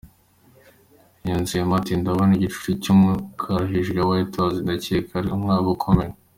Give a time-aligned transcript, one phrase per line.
[1.27, 6.13] Yunzemo ati “Ndabona igicucucu cy’ umukara hejuru ya White house…ndakeka ari umwaka ukomeye”.